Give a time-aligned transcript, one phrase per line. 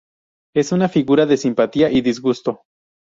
[0.55, 2.63] Es una figura de simpatía y disgusto.